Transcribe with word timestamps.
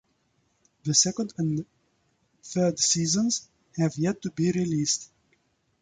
The 0.83 0.95
second 0.95 1.31
and 1.37 1.63
third 2.41 2.79
seasons 2.79 3.47
have 3.77 3.99
yet 3.99 4.19
to 4.23 4.31
be 4.31 4.51
released. 4.51 5.11